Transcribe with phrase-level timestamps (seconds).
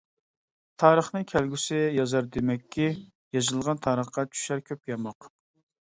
[0.83, 2.89] تارىخنى كەلگۈسى يازار دېمەككى،
[3.39, 5.35] يېزىلغان تارىخقا چۈشەر كۆپ ياماق.